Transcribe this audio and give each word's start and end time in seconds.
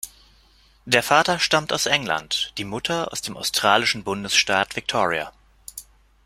Der 0.85 1.03
Vater 1.03 1.37
stammte 1.37 1.75
aus 1.75 1.85
England, 1.85 2.53
die 2.57 2.63
Mutter 2.63 3.11
aus 3.11 3.21
dem 3.21 3.37
australischen 3.37 4.03
Bundesstaat 4.03 4.75
Victoria. 4.75 5.31